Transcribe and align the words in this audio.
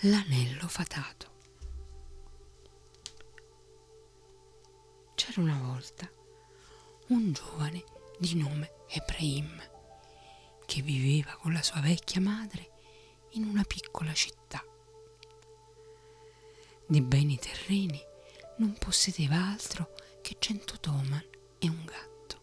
L'anello 0.00 0.68
fatato. 0.68 1.32
C'era 5.14 5.40
una 5.40 5.58
volta 5.58 6.06
un 7.08 7.32
giovane 7.32 7.82
di 8.18 8.34
nome 8.34 8.72
Ebrahim 8.88 9.58
che 10.66 10.82
viveva 10.82 11.34
con 11.36 11.54
la 11.54 11.62
sua 11.62 11.80
vecchia 11.80 12.20
madre 12.20 12.72
in 13.30 13.44
una 13.44 13.64
piccola 13.64 14.12
città. 14.12 14.62
Di 16.86 17.00
beni 17.00 17.38
terreni 17.38 18.00
non 18.58 18.76
possedeva 18.78 19.46
altro 19.46 19.94
che 20.20 20.36
cento 20.38 20.78
toman 20.78 21.26
e 21.58 21.68
un 21.70 21.84
gatto. 21.86 22.42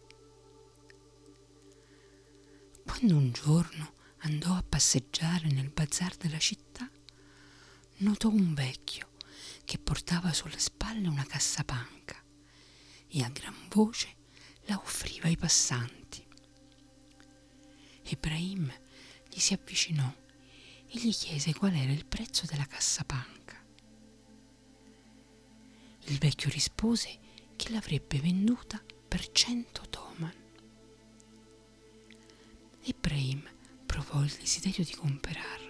Quando 2.84 3.14
un 3.14 3.30
giorno 3.30 3.92
andò 4.22 4.54
a 4.54 4.64
passeggiare 4.68 5.46
nel 5.46 5.70
bazar 5.70 6.16
della 6.16 6.38
città, 6.38 6.90
notò 7.98 8.28
un 8.28 8.54
vecchio 8.54 9.10
che 9.64 9.78
portava 9.78 10.32
sulle 10.32 10.58
spalle 10.58 11.08
una 11.08 11.24
cassapanca 11.24 12.22
e 13.08 13.22
a 13.22 13.28
gran 13.28 13.54
voce 13.68 14.14
la 14.66 14.76
offriva 14.76 15.28
ai 15.28 15.36
passanti. 15.36 16.26
Ibrahim 18.04 18.72
gli 19.30 19.38
si 19.38 19.54
avvicinò 19.54 20.12
e 20.86 20.98
gli 20.98 21.12
chiese 21.12 21.54
qual 21.54 21.74
era 21.74 21.92
il 21.92 22.04
prezzo 22.04 22.46
della 22.46 22.66
cassapanca. 22.66 23.62
Il 26.06 26.18
vecchio 26.18 26.50
rispose 26.50 27.18
che 27.56 27.70
l'avrebbe 27.70 28.18
venduta 28.18 28.82
per 29.08 29.30
cento 29.32 29.88
toman. 29.88 30.34
Ibrahim 32.82 33.42
provò 33.86 34.22
il 34.22 34.34
desiderio 34.38 34.84
di 34.84 34.94
comprarla 34.94 35.63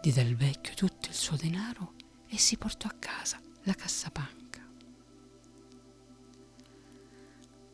diede 0.00 0.22
al 0.22 0.34
vecchio 0.34 0.74
tutto 0.74 1.08
il 1.08 1.14
suo 1.14 1.36
denaro 1.36 1.92
e 2.28 2.38
si 2.38 2.56
portò 2.56 2.88
a 2.88 2.96
casa 2.98 3.40
la 3.64 3.74
cassapanca. 3.74 4.66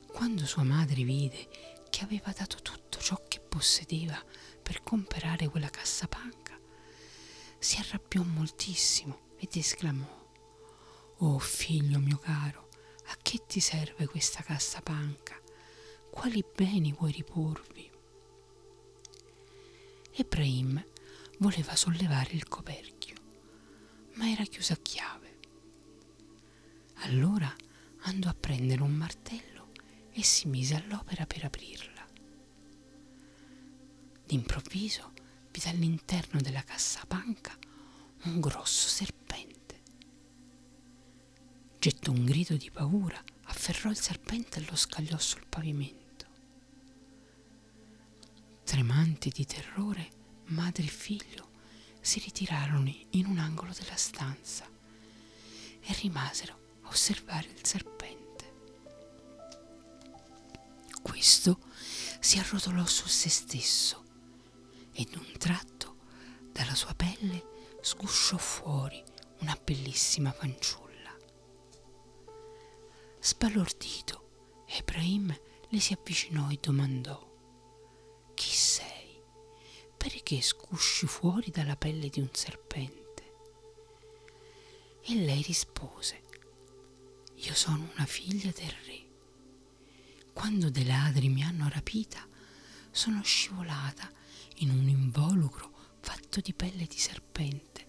Quando 0.09 0.45
sua 0.47 0.65
madre 0.65 1.05
vide 1.05 1.49
che 1.89 2.03
aveva 2.03 2.33
dato 2.33 2.57
tutto 2.63 2.99
ciò 2.99 3.23
che 3.29 3.39
possedeva 3.39 4.21
per 4.61 4.83
comprare 4.83 5.49
quella 5.49 5.71
cassapanca, 5.71 6.59
si 7.59 7.79
arrabbiò 7.79 8.23
moltissimo 8.23 9.35
ed 9.37 9.55
esclamò 9.55 10.25
Oh 11.19 11.39
figlio 11.39 11.99
mio 11.99 12.19
caro, 12.19 12.69
a 13.07 13.17
che 13.23 13.45
ti 13.47 13.61
serve 13.61 14.07
questa 14.07 14.43
cassapanca? 14.43 15.41
Quali 16.11 16.45
beni 16.55 16.93
vuoi 16.93 17.13
riporvi? 17.13 17.91
Ebrahim 20.13 20.85
voleva 21.39 21.77
sollevare 21.77 22.33
il 22.33 22.49
coperchio, 22.49 23.15
ma 24.15 24.31
era 24.31 24.45
chiuso 24.45 24.73
a 24.73 24.79
chiave. 24.81 25.39
Allora 27.01 27.55
andò 28.03 28.29
a 28.29 28.35
prendere 28.35 28.83
un 28.83 28.93
martello 28.93 29.73
e 30.13 30.23
si 30.23 30.49
mise 30.49 30.75
all'opera 30.75 31.27
per 31.27 31.45
aprirla. 31.45 32.07
D'improvviso 34.25 35.13
vide 35.51 35.69
all'interno 35.69 36.41
della 36.41 36.63
cassapanca 36.63 37.57
un 38.25 38.41
grosso 38.41 38.89
serpente. 38.89 39.55
Gettò 41.79 42.11
un 42.11 42.25
grido 42.25 42.57
di 42.57 42.71
paura, 42.71 43.23
afferrò 43.45 43.91
il 43.91 43.99
serpente 43.99 44.59
e 44.59 44.67
lo 44.69 44.75
scagliò 44.75 45.19
sul 45.19 45.47
pavimento. 45.49 46.05
Tremanti 48.65 49.31
di 49.31 49.45
terrore, 49.45 50.11
madre 50.47 50.85
e 50.85 50.89
figlio 50.89 51.51
si 52.01 52.21
ritirarono 52.21 52.93
in 53.11 53.27
un 53.27 53.39
angolo 53.39 53.73
della 53.73 53.97
stanza 53.97 54.69
e 55.81 55.93
rimasero 56.01 56.59
a 56.83 56.89
osservare 56.89 57.49
il 57.49 57.65
serpente. 57.65 58.25
Questo 61.03 61.59
si 62.21 62.39
arrotolò 62.39 62.85
su 62.87 63.07
se 63.09 63.29
stesso 63.29 64.05
e 64.93 65.05
d'un 65.11 65.33
tratto 65.39 65.97
dalla 66.53 66.75
sua 66.75 66.95
pelle 66.95 67.55
sgusciò 67.81 68.37
fuori 68.37 69.03
una 69.39 69.59
bellissima 69.63 70.33
fanciulla. 70.33 71.15
Sbalordito, 73.21 74.65
Ebrahim 74.67 75.37
le 75.69 75.81
si 75.81 75.93
avvicinò 75.93 76.49
e 76.51 76.59
domandò? 76.61 77.26
Perché 80.09 80.41
scusci 80.41 81.05
fuori 81.09 81.51
dalla 81.51 81.75
pelle 81.75 82.09
di 82.09 82.21
un 82.21 82.29
serpente? 82.31 83.25
E 85.03 85.15
lei 85.17 85.43
rispose, 85.43 86.23
io 87.35 87.55
sono 87.55 87.91
una 87.93 88.07
figlia 88.07 88.53
del 88.53 88.71
re. 88.87 89.05
Quando 90.33 90.71
dei 90.71 90.87
ladri 90.87 91.29
mi 91.29 91.43
hanno 91.43 91.69
rapita, 91.69 92.25
sono 92.93 93.21
scivolata 93.25 94.09
in 94.59 94.71
un 94.71 94.87
involucro 94.89 95.73
fatto 95.99 96.41
di 96.41 96.53
pelle 96.53 96.87
di 96.87 96.99
serpente 96.99 97.85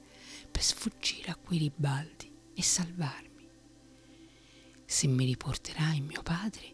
per 0.50 0.64
sfuggire 0.64 1.30
a 1.30 1.36
quei 1.36 1.60
ribaldi 1.60 2.32
e 2.56 2.64
salvarmi. 2.64 3.48
Se 4.86 5.06
mi 5.06 5.24
riporterai 5.24 6.02
mio 6.02 6.24
padre, 6.24 6.74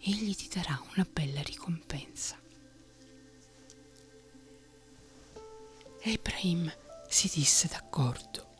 egli 0.00 0.34
ti 0.34 0.48
darà 0.52 0.78
una 0.94 1.08
bella 1.10 1.40
ricompensa. 1.40 2.44
E 6.06 6.12
Ibrahim 6.12 6.72
si 7.08 7.28
disse 7.34 7.66
d'accordo. 7.66 8.54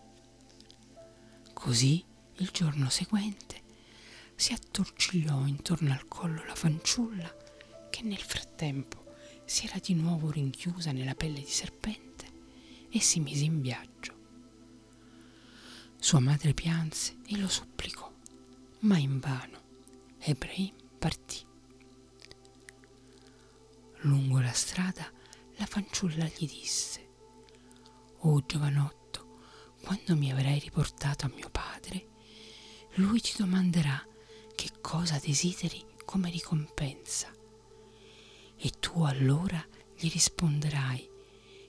Così 1.52 2.04
il 2.38 2.50
giorno 2.50 2.90
seguente 2.90 3.62
si 4.34 4.52
attorcigliò 4.52 5.46
intorno 5.46 5.92
al 5.92 6.08
collo 6.08 6.44
la 6.44 6.56
fanciulla 6.56 7.32
che 7.88 8.02
nel 8.02 8.20
frattempo 8.20 9.14
si 9.44 9.66
era 9.66 9.78
di 9.78 9.94
nuovo 9.94 10.28
rinchiusa 10.28 10.90
nella 10.90 11.14
pelle 11.14 11.38
di 11.38 11.46
serpente 11.46 12.26
e 12.90 13.00
si 13.00 13.20
mise 13.20 13.44
in 13.44 13.60
viaggio. 13.60 14.14
Sua 16.00 16.18
madre 16.18 16.52
pianse 16.52 17.18
e 17.28 17.38
lo 17.38 17.48
supplicò, 17.48 18.12
ma 18.80 18.98
invano. 18.98 19.62
Ebrahim 20.18 20.74
partì. 20.98 21.44
Lungo 23.98 24.40
la 24.40 24.52
strada 24.52 25.08
la 25.58 25.66
fanciulla 25.66 26.26
gli 26.26 26.48
disse 26.48 27.05
Oh 28.28 28.42
giovanotto, 28.44 29.38
quando 29.84 30.16
mi 30.16 30.32
avrai 30.32 30.59
riportato 30.59 31.26
a 31.26 31.32
mio 31.32 31.48
padre, 31.48 32.09
lui 32.94 33.20
ti 33.20 33.34
domanderà 33.37 34.04
che 34.56 34.70
cosa 34.81 35.20
desideri 35.25 35.81
come 36.04 36.28
ricompensa. 36.28 37.32
E 38.56 38.70
tu 38.81 39.04
allora 39.04 39.65
gli 39.94 40.10
risponderai 40.10 41.09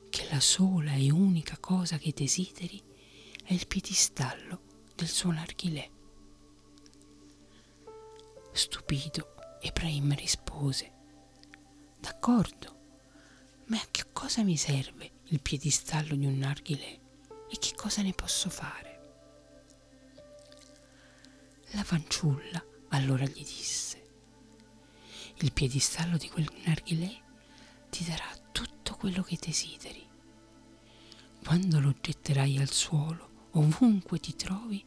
che 0.10 0.28
la 0.32 0.40
sola 0.40 0.94
e 0.96 1.12
unica 1.12 1.58
cosa 1.60 2.00
che 2.00 2.12
desideri 2.12 2.82
è 3.44 3.54
il 3.54 3.68
piedistallo 3.68 4.62
del 4.96 5.10
suo 5.10 5.32
narghilè. 5.32 5.88
Stupito, 8.52 9.36
Ebrahim 9.62 10.16
rispose, 10.16 10.92
D'accordo, 12.00 12.80
ma 13.68 13.78
a 13.78 13.88
che 13.92 14.06
cosa 14.12 14.42
mi 14.42 14.58
serve 14.58 15.17
il 15.30 15.42
piedistallo 15.42 16.16
di 16.16 16.26
un 16.26 16.38
narghilè 16.38 17.00
e 17.50 17.58
che 17.60 17.74
cosa 17.76 18.02
ne 18.02 18.14
posso 18.14 18.50
fare? 18.50 18.86
La 21.72 21.84
fanciulla 21.84 22.64
allora 22.90 23.26
gli 23.26 23.44
disse, 23.44 24.06
il 25.40 25.52
piedistallo 25.52 26.16
di 26.16 26.30
quel 26.30 26.50
narghilè 26.64 27.22
ti 27.90 28.06
darà 28.06 28.26
tutto 28.54 28.96
quello 28.96 29.22
che 29.22 29.38
desideri. 29.40 30.08
Quando 31.44 31.82
lo 31.82 31.94
getterai 32.00 32.58
al 32.60 32.72
suolo, 32.72 33.48
ovunque 33.52 34.20
ti 34.20 34.34
trovi, 34.34 34.84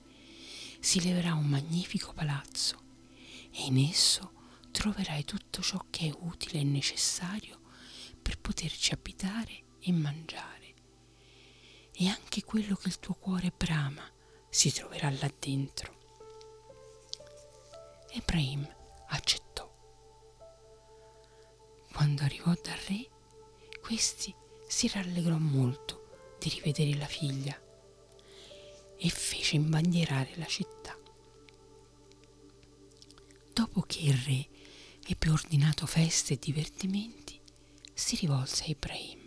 si 0.78 1.02
leverà 1.02 1.34
un 1.34 1.48
magnifico 1.48 2.14
palazzo 2.14 2.78
e 3.50 3.64
in 3.66 3.76
esso 3.76 4.32
troverai 4.70 5.24
tutto 5.24 5.60
ciò 5.60 5.84
che 5.90 6.08
è 6.08 6.16
utile 6.20 6.60
e 6.60 6.64
necessario 6.64 7.60
per 8.22 8.38
poterci 8.38 8.94
abitare 8.94 9.68
e 9.80 9.92
mangiare. 9.92 10.74
E 11.92 12.08
anche 12.08 12.44
quello 12.44 12.74
che 12.76 12.88
il 12.88 12.98
tuo 12.98 13.14
cuore 13.14 13.52
brama 13.54 14.08
si 14.48 14.72
troverà 14.72 15.10
là 15.10 15.30
dentro. 15.38 15.98
Ebrahim 18.12 18.66
accettò. 19.08 19.68
Quando 21.92 22.22
arrivò 22.22 22.52
dal 22.62 22.76
re, 22.88 23.08
questi 23.80 24.34
si 24.66 24.88
rallegrò 24.88 25.36
molto 25.36 26.36
di 26.38 26.48
rivedere 26.48 26.96
la 26.96 27.06
figlia 27.06 27.60
e 28.96 29.08
fece 29.08 29.56
imbandierare 29.56 30.32
la 30.36 30.46
città. 30.46 30.96
Dopo 33.52 33.82
che 33.82 34.00
il 34.00 34.14
re 34.14 34.48
ebbe 35.06 35.30
ordinato 35.30 35.86
feste 35.86 36.34
e 36.34 36.38
divertimenti, 36.38 37.40
si 37.92 38.16
rivolse 38.16 38.64
a 38.64 38.66
Ibrahim. 38.68 39.19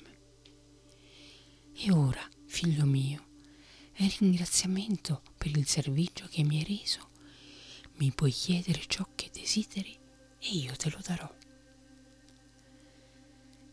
E 1.85 1.91
ora, 1.91 2.25
figlio 2.45 2.85
mio, 2.85 3.25
e 3.91 4.15
ringraziamento 4.17 5.21
per 5.37 5.57
il 5.57 5.67
servizio 5.67 6.29
che 6.29 6.41
mi 6.41 6.59
hai 6.59 6.79
reso, 6.79 7.09
mi 7.95 8.09
puoi 8.13 8.31
chiedere 8.31 8.85
ciò 8.87 9.05
che 9.15 9.29
desideri 9.33 9.93
e 10.39 10.49
io 10.49 10.73
te 10.77 10.89
lo 10.89 10.99
darò. 11.05 11.29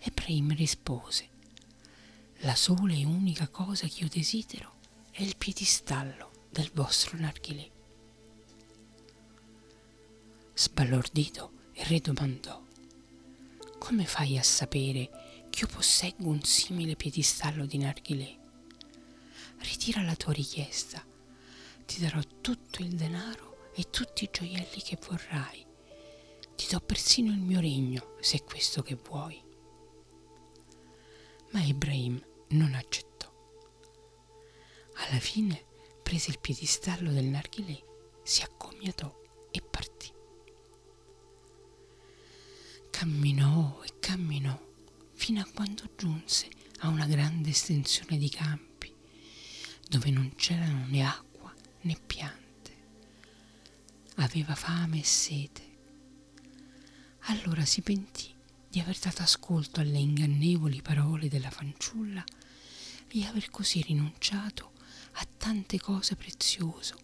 Ebrahim 0.01 0.57
rispose, 0.57 1.29
la 2.39 2.57
sola 2.57 2.95
e 2.95 3.05
unica 3.05 3.47
cosa 3.47 3.87
che 3.87 4.03
io 4.03 4.09
desidero 4.09 4.79
è 5.13 5.23
il 5.23 5.37
piedistallo 5.37 6.49
del 6.51 6.69
vostro 6.75 7.17
narghilè. 7.17 7.71
Sbalordito, 10.53 11.53
il 11.75 11.85
re 11.85 12.01
domandò, 12.01 12.61
come 13.79 14.05
fai 14.05 14.37
a 14.37 14.43
sapere 14.43 15.30
che 15.51 15.61
io 15.61 15.67
posseggo 15.67 16.29
un 16.29 16.43
simile 16.43 16.97
piedistallo 16.97 17.67
di 17.67 17.79
narghilè? 17.79 18.39
Ritira 19.59 20.03
la 20.03 20.15
tua 20.15 20.33
richiesta, 20.33 21.05
ti 21.85 22.01
darò 22.01 22.21
tutto 22.41 22.83
il 22.83 22.95
denaro 22.95 23.73
e 23.75 23.91
tutti 23.91 24.25
i 24.25 24.31
gioielli 24.33 24.81
che 24.81 24.99
vorrai. 25.07 25.67
Ti 26.57 26.67
do 26.71 26.81
persino 26.81 27.31
il 27.33 27.41
mio 27.41 27.61
regno, 27.61 28.17
se 28.21 28.39
è 28.39 28.45
questo 28.45 28.83
che 28.83 28.95
vuoi. 28.95 29.43
Ma 31.51 31.63
Ibrahim 31.63 32.23
non 32.51 32.75
accettò. 32.75 33.29
Alla 34.95 35.19
fine 35.19 35.65
prese 36.03 36.31
il 36.31 36.39
piedistallo 36.39 37.11
del 37.13 37.25
narghilè, 37.25 37.83
si 38.23 38.43
accomiatò 38.43 39.21
e 39.51 39.61
partì. 39.61 40.13
Camminò 42.91 43.83
e 43.83 43.99
camminò 43.99 44.69
fino 45.21 45.43
a 45.43 45.47
quando 45.53 45.91
giunse 45.99 46.49
a 46.79 46.89
una 46.89 47.05
grande 47.05 47.51
estensione 47.51 48.17
di 48.17 48.31
campi 48.31 48.91
dove 49.87 50.11
non 50.11 50.35
c'erano 50.35 50.87
né 50.87 51.03
acqua 51.03 51.55
né 51.83 51.95
piante. 52.07 52.77
Aveva 54.15 54.55
fame 54.55 55.01
e 55.01 55.05
sete. 55.05 55.77
Allora 57.25 57.67
si 57.67 57.83
pentì 57.83 58.35
di 58.67 58.81
aver 58.81 58.99
dato 58.99 59.21
ascolto 59.21 59.81
alle 59.81 59.99
ingannevoli 59.99 60.81
parole 60.81 61.29
della 61.29 61.51
fanciulla 61.51 62.25
e 63.09 63.25
aver 63.27 63.51
così 63.51 63.83
rinunciato 63.83 64.73
a 65.13 65.29
tante 65.37 65.79
cose 65.79 66.17
preziose 66.17 66.95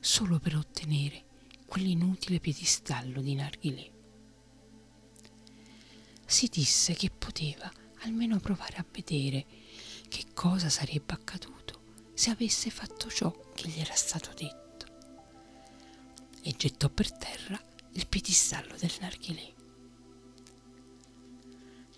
solo 0.00 0.40
per 0.40 0.56
ottenere 0.56 1.24
quell'inutile 1.64 2.40
piedistallo 2.40 3.20
di 3.22 3.36
narghilè. 3.36 3.99
Si 6.30 6.46
disse 6.46 6.94
che 6.94 7.10
poteva 7.10 7.68
almeno 8.02 8.38
provare 8.38 8.76
a 8.76 8.84
vedere 8.88 9.44
che 10.08 10.26
cosa 10.32 10.68
sarebbe 10.68 11.12
accaduto 11.12 11.80
se 12.14 12.30
avesse 12.30 12.70
fatto 12.70 13.10
ciò 13.10 13.34
che 13.52 13.66
gli 13.66 13.80
era 13.80 13.96
stato 13.96 14.32
detto 14.34 14.86
e 16.42 16.54
gettò 16.56 16.88
per 16.88 17.10
terra 17.10 17.60
il 17.94 18.06
piedistallo 18.06 18.76
del 18.76 18.92
narghilè. 19.00 19.52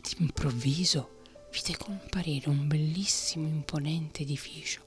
D'improvviso 0.00 1.20
vide 1.52 1.76
comparire 1.76 2.48
un 2.48 2.66
bellissimo 2.66 3.46
imponente 3.46 4.22
edificio 4.22 4.86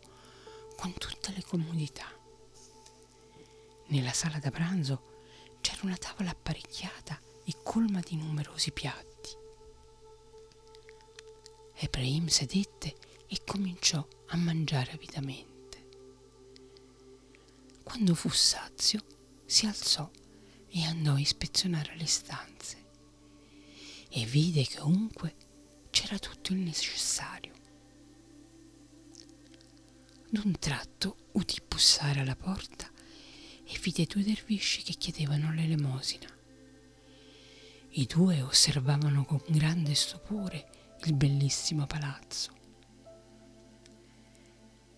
con 0.76 0.92
tutte 0.96 1.32
le 1.34 1.44
comodità. 1.44 2.08
Nella 3.90 4.12
sala 4.12 4.40
da 4.40 4.50
pranzo 4.50 5.22
c'era 5.62 5.82
una 5.84 5.98
tavola 5.98 6.32
apparecchiata 6.32 7.22
e 7.46 7.54
colma 7.62 8.00
di 8.00 8.18
numerosi 8.18 8.72
piatti. 8.72 9.15
Ebrahim 11.78 12.28
sedette 12.28 12.96
e 13.28 13.42
cominciò 13.46 14.06
a 14.28 14.38
mangiare 14.38 14.92
avidamente. 14.92 15.54
Quando 17.84 18.16
fu 18.16 18.30
sazio, 18.30 19.04
si 19.46 19.66
alzò 19.66 20.10
e 20.70 20.84
andò 20.84 21.14
a 21.14 21.20
ispezionare 21.20 21.96
le 21.98 22.06
stanze 22.06 22.84
e 24.10 24.26
vide 24.26 24.64
che 24.64 24.80
ovunque 24.80 25.36
c'era 25.90 26.18
tutto 26.18 26.54
il 26.54 26.60
necessario. 26.60 27.54
D'un 30.30 30.58
tratto 30.58 31.30
udì 31.34 31.62
bussare 31.68 32.22
alla 32.22 32.36
porta 32.36 32.90
e 33.66 33.78
vide 33.80 34.06
due 34.06 34.24
dervisci 34.24 34.82
che 34.84 34.94
chiedevano 34.94 35.54
l'elemosina. 35.54 36.28
I 37.92 38.06
due 38.06 38.42
osservavano 38.42 39.26
con 39.26 39.42
grande 39.48 39.94
stupore 39.96 40.75
il 41.08 41.14
bellissimo 41.14 41.86
palazzo. 41.86 42.52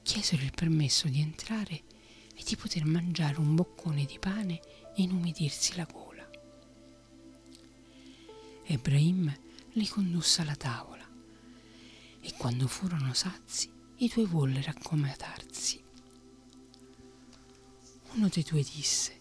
Chiesero 0.04 0.44
il 0.44 0.52
permesso 0.52 1.08
di 1.08 1.20
entrare 1.20 1.84
e 2.34 2.44
di 2.46 2.56
poter 2.56 2.86
mangiare 2.86 3.40
un 3.40 3.56
boccone 3.56 4.06
di 4.06 4.18
pane 4.20 4.62
e 4.96 5.02
inumidirsi 5.02 5.76
la 5.76 5.86
gola. 5.86 6.30
Ebrahim 8.64 9.36
li 9.74 9.88
condusse 9.88 10.42
alla 10.42 10.56
tavola 10.56 11.06
e 12.22 12.34
quando 12.38 12.68
furono 12.68 13.14
sazi 13.14 13.70
i 13.98 14.12
due 14.14 14.26
vollero 14.26 14.70
accomodarsi. 14.70 15.84
Uno 18.14 18.30
dei 18.30 18.44
due 18.44 18.64
disse, 18.64 19.20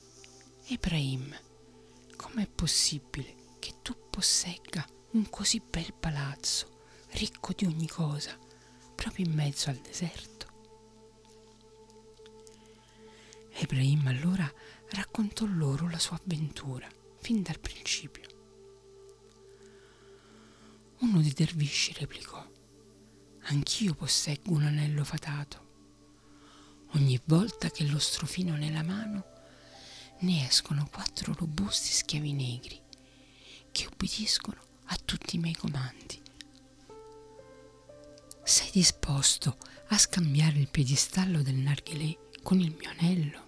Ebrahim, 0.69 1.37
com'è 2.17 2.47
possibile 2.49 3.35
che 3.59 3.75
tu 3.83 3.95
possegga 4.11 4.87
un 5.13 5.29
così 5.31 5.61
bel 5.61 5.93
palazzo, 5.95 6.76
ricco 7.17 7.55
di 7.57 7.65
ogni 7.65 7.89
cosa, 7.89 8.39
proprio 8.95 9.25
in 9.25 9.33
mezzo 9.33 9.71
al 9.71 9.77
deserto? 9.77 10.35
Ebrahim 13.53 14.07
allora 14.07 14.53
raccontò 14.91 15.47
loro 15.47 15.89
la 15.89 15.99
sua 15.99 16.21
avventura 16.23 16.87
fin 17.21 17.41
dal 17.41 17.59
principio. 17.59 18.29
Uno 20.99 21.23
dei 21.23 21.33
dervisci 21.33 21.95
replicò, 21.95 22.47
Anch'io 23.45 23.95
posseggo 23.95 24.53
un 24.53 24.65
anello 24.65 25.03
fatato. 25.03 25.65
Ogni 26.97 27.19
volta 27.25 27.71
che 27.71 27.87
lo 27.87 27.99
strofino 27.99 28.57
nella 28.57 28.83
mano, 28.83 29.25
ne 30.21 30.47
escono 30.47 30.87
quattro 30.91 31.33
robusti 31.33 31.93
schiavi 31.93 32.33
negri 32.33 32.81
che 33.73 33.87
obbediscono 33.87 34.61
a 34.87 34.97
tutti 35.03 35.37
i 35.37 35.39
miei 35.39 35.55
comandi. 35.55 36.25
Sei 38.47 38.71
disposto 38.73 39.59
a 39.89 39.99
scambiare 39.99 40.59
il 40.59 40.69
piedistallo 40.69 41.43
del 41.43 41.57
narghilè 41.57 42.17
con 42.43 42.61
il 42.61 42.75
mio 42.79 42.91
anello? 42.91 43.45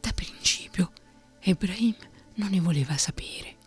Da 0.00 0.12
principio 0.12 0.92
Ebrahim 1.38 1.94
non 2.34 2.50
ne 2.50 2.60
voleva 2.60 2.96
sapere 2.96 3.60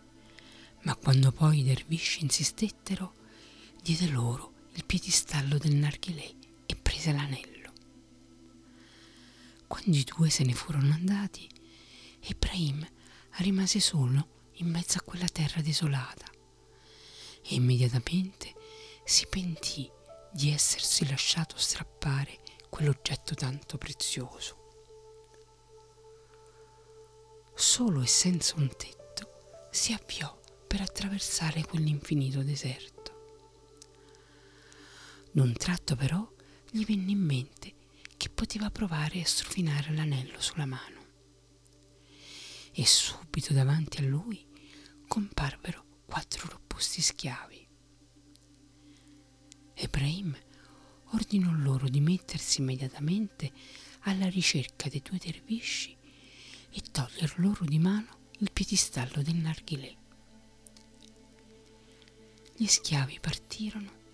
ma 0.86 0.94
quando 0.94 1.32
poi 1.32 1.60
i 1.60 1.64
dervisci 1.64 2.22
insistettero, 2.22 3.14
diede 3.82 4.08
loro 4.08 4.52
il 4.74 4.84
piedistallo 4.84 5.58
del 5.58 5.74
narghilè 5.74 6.34
e 6.64 6.76
prese 6.76 7.12
l'anello. 7.12 7.72
Quando 9.66 9.96
i 9.96 10.04
due 10.04 10.30
se 10.30 10.44
ne 10.44 10.54
furono 10.54 10.92
andati, 10.92 11.48
Ibrahim 12.28 12.86
rimase 13.38 13.80
solo 13.80 14.50
in 14.58 14.68
mezzo 14.68 14.98
a 14.98 15.02
quella 15.02 15.26
terra 15.26 15.60
desolata 15.60 16.30
e 17.42 17.54
immediatamente 17.54 18.54
si 19.06 19.24
pentì 19.28 19.88
di 20.32 20.50
essersi 20.50 21.08
lasciato 21.08 21.56
strappare 21.56 22.40
quell'oggetto 22.68 23.34
tanto 23.34 23.78
prezioso. 23.78 24.64
Solo 27.54 28.02
e 28.02 28.06
senza 28.08 28.56
un 28.56 28.68
tetto 28.76 29.68
si 29.70 29.92
avviò 29.92 30.36
per 30.66 30.80
attraversare 30.80 31.64
quell'infinito 31.64 32.42
deserto. 32.42 32.94
D'un 35.30 35.52
tratto 35.52 35.94
però 35.94 36.28
gli 36.68 36.84
venne 36.84 37.12
in 37.12 37.20
mente 37.20 37.74
che 38.16 38.28
poteva 38.28 38.70
provare 38.70 39.20
a 39.20 39.24
strofinare 39.24 39.94
l'anello 39.94 40.40
sulla 40.40 40.66
mano. 40.66 41.04
E 42.72 42.84
subito 42.84 43.54
davanti 43.54 44.00
a 44.00 44.02
lui 44.04 44.44
comparvero 45.06 45.84
quattro 46.06 46.48
robusti 46.50 47.00
schiavi. 47.00 47.65
Ebrahim 49.78 50.34
ordinò 51.10 51.52
loro 51.52 51.86
di 51.88 52.00
mettersi 52.00 52.62
immediatamente 52.62 53.52
alla 54.00 54.26
ricerca 54.28 54.88
dei 54.88 55.02
due 55.02 55.18
dervisci 55.18 55.94
e 56.70 56.82
toglier 56.90 57.34
loro 57.36 57.66
di 57.66 57.78
mano 57.78 58.30
il 58.38 58.50
piedistallo 58.50 59.20
del 59.20 59.36
narghilè. 59.36 59.94
Gli 62.56 62.66
schiavi 62.66 63.20
partirono 63.20 64.04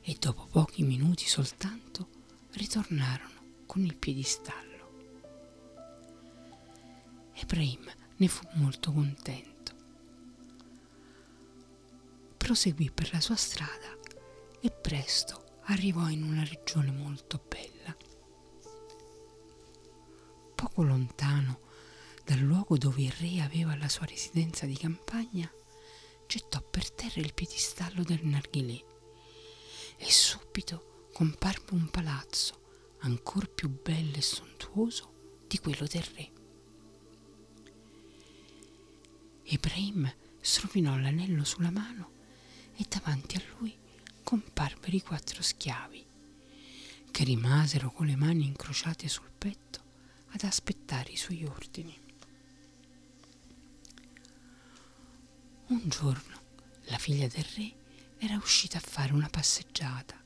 e 0.00 0.16
dopo 0.18 0.46
pochi 0.46 0.82
minuti 0.82 1.26
soltanto 1.28 2.08
ritornarono 2.52 3.64
con 3.66 3.82
il 3.84 3.96
piedistallo. 3.96 4.72
Ebrahim 7.34 7.92
ne 8.16 8.28
fu 8.28 8.46
molto 8.54 8.90
contento. 8.90 9.52
Proseguì 12.38 12.90
per 12.90 13.12
la 13.12 13.20
sua 13.20 13.36
strada 13.36 14.02
e 14.64 14.70
presto 14.70 15.60
arrivò 15.64 16.08
in 16.08 16.22
una 16.22 16.42
regione 16.42 16.90
molto 16.90 17.38
bella. 17.46 17.94
Poco 20.54 20.82
lontano 20.82 21.60
dal 22.24 22.38
luogo 22.38 22.78
dove 22.78 23.02
il 23.02 23.12
re 23.12 23.42
aveva 23.42 23.76
la 23.76 23.90
sua 23.90 24.06
residenza 24.06 24.64
di 24.64 24.74
campagna, 24.74 25.52
gettò 26.26 26.62
per 26.62 26.90
terra 26.92 27.20
il 27.20 27.34
piedistallo 27.34 28.02
del 28.04 28.24
narghilè 28.24 28.82
e 29.98 30.10
subito 30.10 31.08
comparve 31.12 31.74
un 31.74 31.90
palazzo 31.90 32.96
ancor 33.00 33.50
più 33.50 33.68
bello 33.68 34.16
e 34.16 34.22
sontuoso 34.22 35.42
di 35.46 35.58
quello 35.58 35.84
del 35.86 36.04
re. 36.14 36.32
Ibrahim 39.42 40.10
strofinò 40.40 40.96
l'anello 40.96 41.44
sulla 41.44 41.70
mano 41.70 42.12
e 42.76 42.86
davanti 42.88 43.36
a 43.36 43.42
lui 43.58 43.82
comparvero 44.24 44.96
i 44.96 45.02
quattro 45.02 45.42
schiavi, 45.42 46.04
che 47.12 47.24
rimasero 47.24 47.92
con 47.92 48.06
le 48.06 48.16
mani 48.16 48.46
incrociate 48.46 49.06
sul 49.06 49.30
petto 49.36 49.82
ad 50.30 50.42
aspettare 50.42 51.12
i 51.12 51.16
suoi 51.16 51.44
ordini. 51.44 51.96
Un 55.66 55.82
giorno 55.88 56.40
la 56.86 56.98
figlia 56.98 57.28
del 57.28 57.44
re 57.54 57.72
era 58.18 58.36
uscita 58.36 58.78
a 58.78 58.82
fare 58.84 59.12
una 59.12 59.28
passeggiata. 59.28 60.20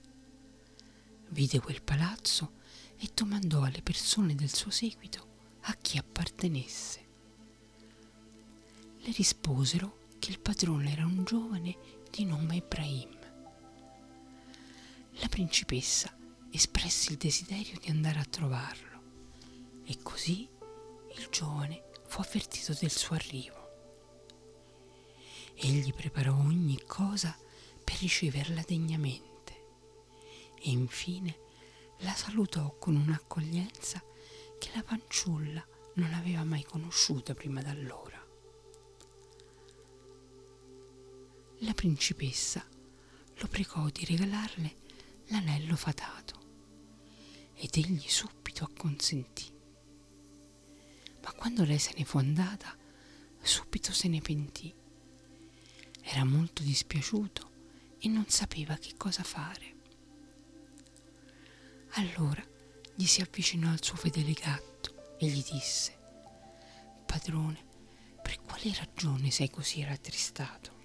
Vide 1.31 1.61
quel 1.61 1.83
palazzo 1.83 2.53
e 2.97 3.11
domandò 3.15 3.63
alle 3.63 3.83
persone 3.83 4.35
del 4.35 4.53
suo 4.53 4.71
seguito 4.71 5.27
a 5.63 5.75
chi 5.75 5.99
appartenesse. 5.99 7.07
Le 9.01 9.13
risposero 9.13 10.07
che 10.19 10.31
il 10.31 10.41
padrone 10.41 10.93
era 10.93 11.05
un 11.05 11.25
giovane 11.25 11.77
di 12.11 12.25
nome 12.25 12.57
Ibrahim. 12.57 13.18
La 15.21 15.29
principessa 15.29 16.17
espresse 16.51 17.11
il 17.11 17.19
desiderio 17.19 17.79
di 17.81 17.91
andare 17.91 18.21
a 18.21 18.25
trovarlo 18.25 18.87
e 19.85 19.99
così 20.03 20.49
il 21.17 21.29
giovane 21.31 21.91
fu 22.07 22.21
avvertito 22.21 22.73
del 22.75 22.91
suo 22.91 23.17
arrivo. 23.17 23.57
Egli 25.55 25.93
preparò 25.93 26.35
ogni 26.35 26.81
cosa 26.87 27.37
per 27.83 27.99
riceverla 27.99 28.63
degnamente 28.67 29.27
e 30.61 30.71
infine 30.71 31.37
la 31.99 32.15
salutò 32.15 32.77
con 32.79 32.95
un'accoglienza 32.95 34.01
che 34.59 34.71
la 34.75 34.83
fanciulla 34.83 35.67
non 35.95 36.13
aveva 36.15 36.45
mai 36.45 36.63
conosciuta 36.63 37.35
prima 37.35 37.61
d'allora. 37.61 38.25
La 41.63 41.75
principessa 41.75 42.65
lo 43.41 43.47
pregò 43.49 43.89
di 43.91 44.05
regalarle 44.05 44.78
l'anello 45.29 45.77
fatato 45.77 46.37
ed 47.55 47.77
egli 47.77 48.09
subito 48.09 48.65
acconsentì. 48.65 49.51
Ma 51.23 51.33
quando 51.33 51.65
lei 51.65 51.79
se 51.79 51.93
ne 51.97 52.05
fu 52.05 52.19
andata, 52.19 52.77
subito 53.41 53.93
se 53.93 54.09
ne 54.09 54.21
pentì. 54.21 54.73
Era 56.01 56.25
molto 56.25 56.63
dispiaciuto 56.63 57.51
e 57.99 58.09
non 58.09 58.29
sapeva 58.29 58.77
che 58.77 58.95
cosa 58.97 59.23
fare. 59.23 59.77
Allora 61.93 62.45
gli 62.95 63.07
si 63.07 63.21
avvicinò 63.21 63.71
al 63.71 63.83
suo 63.83 63.97
fedele 63.97 64.33
gatto 64.33 65.17
e 65.19 65.27
gli 65.27 65.43
disse, 65.51 65.97
Padrone, 67.05 67.67
per 68.23 68.41
quale 68.43 68.73
ragione 68.75 69.31
sei 69.31 69.51
così 69.51 69.83
rattristato? 69.83 70.77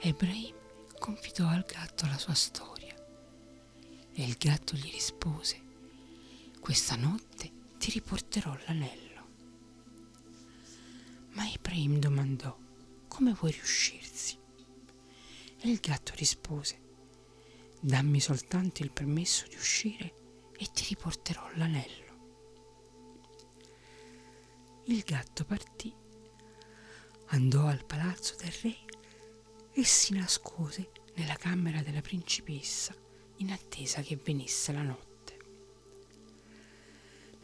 Ebrahim 0.00 0.61
confidò 1.02 1.48
al 1.48 1.64
gatto 1.66 2.06
la 2.06 2.16
sua 2.16 2.32
storia 2.34 2.94
e 4.12 4.22
il 4.22 4.36
gatto 4.38 4.76
gli 4.76 4.88
rispose, 4.88 5.60
questa 6.60 6.94
notte 6.94 7.50
ti 7.76 7.90
riporterò 7.90 8.56
l'anello. 8.66 9.26
Ma 11.30 11.50
Ebrahim 11.50 11.98
domandò, 11.98 12.56
come 13.08 13.32
vuoi 13.32 13.50
riuscirsi? 13.50 14.38
E 15.58 15.68
il 15.68 15.80
gatto 15.80 16.12
rispose, 16.14 16.80
dammi 17.80 18.20
soltanto 18.20 18.84
il 18.84 18.92
permesso 18.92 19.48
di 19.48 19.56
uscire 19.56 20.14
e 20.56 20.68
ti 20.72 20.84
riporterò 20.90 21.50
l'anello. 21.54 22.12
Il 24.84 25.00
gatto 25.00 25.44
partì, 25.44 25.92
andò 27.30 27.66
al 27.66 27.84
palazzo 27.84 28.36
del 28.36 28.52
re 28.62 28.81
e 29.74 29.84
si 29.84 30.14
nascose 30.14 30.90
nella 31.14 31.36
camera 31.36 31.80
della 31.82 32.00
principessa 32.00 32.94
in 33.36 33.50
attesa 33.50 34.02
che 34.02 34.16
venisse 34.16 34.72
la 34.72 34.82
notte. 34.82 35.10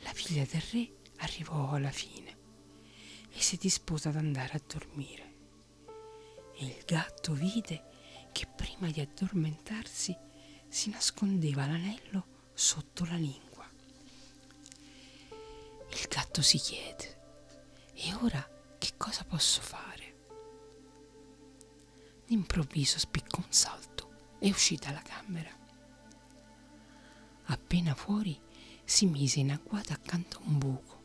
La 0.00 0.12
figlia 0.12 0.44
del 0.44 0.62
re 0.73 0.90
arrivò 1.16 1.70
alla 1.70 1.90
fine 1.90 2.37
e 3.30 3.40
si 3.40 3.56
dispose 3.56 4.08
ad 4.08 4.16
andare 4.16 4.52
a 4.54 4.62
dormire. 4.66 5.35
E 6.54 6.64
il 6.64 6.82
gatto 6.85 7.32
vide 7.32 7.85
che 8.32 8.47
prima 8.47 8.90
di 8.90 9.00
addormentarsi 9.00 10.16
si 10.68 10.90
nascondeva 10.90 11.66
l'anello 11.66 12.50
sotto 12.52 13.04
la 13.04 13.16
lingua. 13.16 13.68
Il 15.90 16.06
gatto 16.08 16.42
si 16.42 16.58
chiede, 16.58 17.16
e 17.94 18.14
ora 18.14 18.47
che 18.78 18.92
cosa 18.97 19.25
posso 19.25 19.61
fare? 19.61 20.07
D'improvviso 22.28 22.99
spiccò 22.99 23.38
un 23.38 23.50
salto 23.50 24.37
e 24.38 24.50
uscì 24.50 24.76
dalla 24.76 25.00
camera. 25.00 25.50
Appena 27.44 27.94
fuori 27.94 28.38
si 28.85 29.06
mise 29.06 29.40
in 29.40 29.50
agguata 29.50 29.94
accanto 29.94 30.37
a 30.37 30.42
un 30.44 30.58
buco 30.58 31.02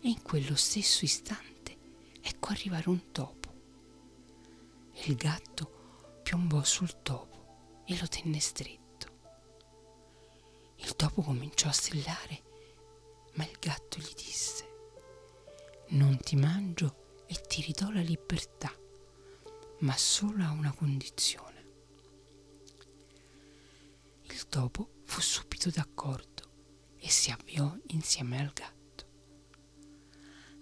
e 0.00 0.08
in 0.08 0.22
quello 0.22 0.56
stesso 0.56 1.04
istante 1.04 1.76
ecco 2.22 2.48
arrivare 2.52 2.88
un 2.88 3.12
topo. 3.12 3.52
Il 5.04 5.14
gatto 5.14 6.20
piombò 6.22 6.62
sul 6.64 7.02
topo 7.02 7.82
e 7.84 7.98
lo 7.98 8.08
tenne 8.08 8.40
stretto. 8.40 9.06
Il 10.76 10.96
topo 10.96 11.20
cominciò 11.20 11.68
a 11.68 11.72
strillare, 11.72 12.42
ma 13.34 13.44
il 13.44 13.56
gatto 13.60 13.98
gli 13.98 14.14
disse, 14.14 14.68
non 15.88 16.16
ti 16.16 16.34
mangio 16.36 17.24
e 17.26 17.34
ti 17.46 17.60
ridò 17.60 17.90
la 17.90 18.00
libertà, 18.00 18.72
ma 19.84 19.96
solo 19.98 20.42
a 20.42 20.50
una 20.50 20.72
condizione. 20.72 21.62
Il 24.22 24.48
topo 24.48 25.02
fu 25.04 25.20
subito 25.20 25.68
d'accordo 25.68 26.42
e 26.96 27.10
si 27.10 27.30
avviò 27.30 27.76
insieme 27.88 28.40
al 28.40 28.50
gatto. 28.54 29.06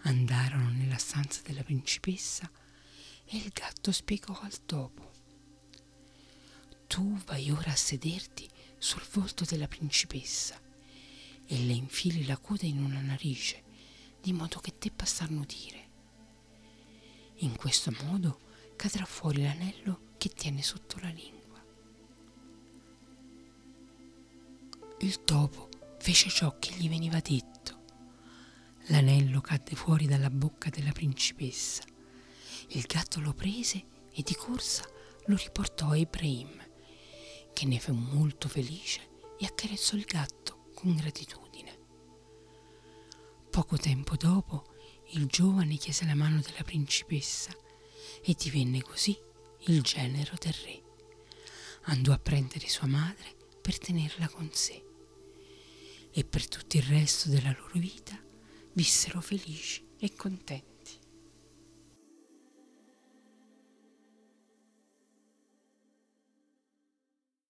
Andarono 0.03 0.71
nella 0.71 0.99
stanza 0.99 1.41
della 1.43 1.63
principessa 1.63 2.51
e 3.25 3.37
il 3.37 3.51
gatto 3.51 3.93
spiegò 3.93 4.37
al 4.41 4.65
topo. 4.65 5.13
Tu 6.89 7.17
vai 7.19 7.49
ora 7.53 7.71
a 7.71 7.77
sederti 7.77 8.49
sul 8.77 9.07
volto 9.13 9.45
della 9.45 9.69
principessa 9.69 10.61
e 11.47 11.59
le 11.59 11.73
infili 11.73 12.27
la 12.27 12.39
coda 12.39 12.67
in 12.67 12.83
una 12.83 13.01
narice, 13.01 13.63
di 14.21 14.33
modo 14.33 14.59
che 14.59 14.75
debba 14.77 15.05
starnutire. 15.05 15.91
In 17.37 17.55
questo 17.55 17.93
modo 18.03 18.42
cadrà 18.83 19.05
fuori 19.05 19.45
l'anello 19.45 20.15
che 20.19 20.31
tiene 20.31 20.61
sotto 20.61 20.99
la 20.99 21.09
lingua. 21.11 21.65
Il 24.99 25.23
topo 25.23 25.69
fece 26.01 26.29
ciò 26.29 26.59
che 26.59 26.73
gli 26.73 26.89
veniva 26.89 27.21
detto. 27.21 27.79
L'anello 28.89 29.41
cadde 29.41 29.77
fuori 29.77 30.07
dalla 30.07 30.31
bocca 30.31 30.69
della 30.69 30.91
principessa. 30.91 31.85
Il 32.71 32.83
gatto 32.89 33.21
lo 33.21 33.33
prese 33.35 33.85
e 34.11 34.23
di 34.25 34.35
corsa 34.35 34.83
lo 35.27 35.37
riportò 35.37 35.91
a 35.91 35.97
Ibrahim, 35.97 36.51
che 37.53 37.67
ne 37.67 37.79
fu 37.79 37.93
molto 37.93 38.49
felice 38.49 39.11
e 39.39 39.47
accarezzò 39.47 39.95
il 39.95 40.07
gatto 40.07 40.71
con 40.75 40.97
gratitudine. 40.97 41.79
Poco 43.49 43.77
tempo 43.77 44.17
dopo 44.17 44.75
il 45.13 45.27
giovane 45.27 45.77
chiese 45.77 46.05
la 46.05 46.17
mano 46.17 46.41
della 46.41 46.65
principessa 46.65 47.62
e 48.23 48.35
divenne 48.39 48.83
così 48.83 49.17
il 49.67 49.81
genero 49.83 50.35
del 50.41 50.55
re. 50.65 50.83
Andò 51.85 52.13
a 52.13 52.19
prendere 52.19 52.69
sua 52.69 52.87
madre 52.87 53.35
per 53.61 53.79
tenerla 53.79 54.29
con 54.29 54.51
sé 54.53 54.83
e 56.11 56.25
per 56.25 56.49
tutto 56.49 56.77
il 56.77 56.83
resto 56.83 57.29
della 57.29 57.55
loro 57.57 57.79
vita 57.79 58.21
vissero 58.73 59.21
felici 59.21 59.87
e 59.99 60.15
contenti. 60.15 60.72